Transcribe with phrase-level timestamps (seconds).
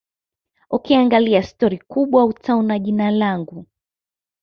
[0.69, 3.65] Ukiangalia stori kubwa utaona jina langu